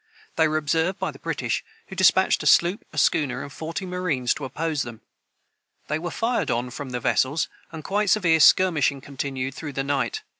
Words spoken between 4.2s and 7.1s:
to oppose them. They were fired on from the